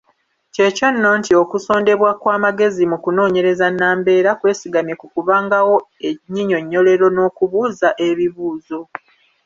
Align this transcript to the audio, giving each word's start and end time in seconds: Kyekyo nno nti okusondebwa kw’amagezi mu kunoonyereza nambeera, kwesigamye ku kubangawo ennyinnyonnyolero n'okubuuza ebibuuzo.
Kyekyo 0.53 0.87
nno 0.91 1.09
nti 1.19 1.31
okusondebwa 1.41 2.11
kw’amagezi 2.21 2.83
mu 2.91 2.97
kunoonyereza 3.03 3.65
nambeera, 3.79 4.31
kwesigamye 4.39 4.93
ku 5.01 5.05
kubangawo 5.13 5.75
ennyinnyonnyolero 6.07 7.05
n'okubuuza 7.11 7.89
ebibuuzo. 8.07 8.79